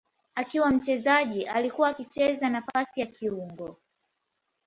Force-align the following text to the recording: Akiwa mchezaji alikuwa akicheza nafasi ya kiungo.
Akiwa 0.35 0.71
mchezaji 0.71 1.43
alikuwa 1.45 1.89
akicheza 1.89 2.49
nafasi 2.49 2.99
ya 2.99 3.05
kiungo. 3.05 3.77